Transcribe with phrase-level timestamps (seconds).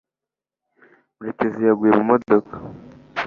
[1.15, 2.53] murekezi yaguye mu modoka